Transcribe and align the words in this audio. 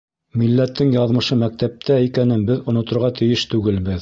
Милләттең 0.43 0.93
яҙмышы 0.95 1.37
мәктәптә 1.43 2.01
икәнен 2.09 2.49
беҙ 2.51 2.67
оноторға 2.73 3.17
тейеш 3.23 3.49
түгелбеҙ. 3.55 3.99